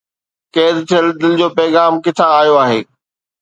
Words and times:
قيد 0.55 0.77
ٿيل 0.89 1.05
دل 1.19 1.31
جو 1.41 1.47
پيغام 1.59 1.93
ڪٿان 2.05 2.29
آيو 2.41 2.55
آهي؟ 2.65 2.79